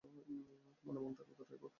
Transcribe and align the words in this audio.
তোমার 0.79 1.01
মনটাকে 1.03 1.31
উদার 1.33 1.47
রেখো। 1.51 1.67